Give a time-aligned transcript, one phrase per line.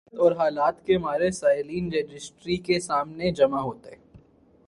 [0.07, 3.95] قسمت اور حالات کے مارے سائلین رجسٹری کے سامنے جمع ہوتے۔